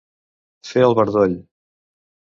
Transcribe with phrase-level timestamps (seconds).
[0.69, 1.37] Fer el bardoll.